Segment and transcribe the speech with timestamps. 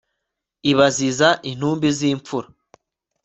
[0.71, 2.47] ibaziza intumbi z'impfura